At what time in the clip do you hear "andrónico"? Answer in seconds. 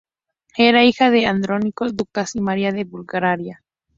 1.27-1.87